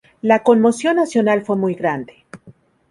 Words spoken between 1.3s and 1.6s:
fue